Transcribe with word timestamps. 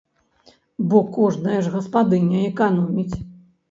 Бо 0.93 1.03
кожная 1.19 1.61
ж 1.69 1.77
гаспадыня 1.77 2.45
эканоміць. 2.53 3.13